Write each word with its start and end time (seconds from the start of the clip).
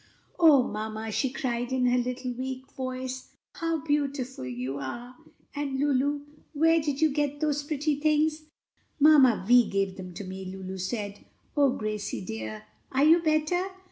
"O 0.39 0.63
mamma!" 0.63 1.11
she 1.11 1.29
cried 1.31 1.71
in 1.71 1.85
her 1.85 1.97
little 1.99 2.31
weak 2.33 2.71
voice, 2.71 3.35
"how 3.53 3.83
beautiful 3.83 4.43
you 4.47 4.79
are! 4.79 5.15
And, 5.55 5.79
Lulu, 5.79 6.21
where 6.53 6.81
did 6.81 7.01
you 7.01 7.11
get 7.11 7.39
those 7.39 7.61
pretty 7.61 7.99
things?" 7.99 8.45
"Mamma 8.99 9.45
Vi 9.47 9.69
gave 9.69 9.97
them 9.97 10.11
to 10.15 10.23
me," 10.23 10.45
Lulu 10.45 10.79
said. 10.79 11.23
"O 11.55 11.69
Gracie 11.77 12.25
dear, 12.25 12.63
are 12.91 13.03
you 13.03 13.19
better?" 13.21 13.63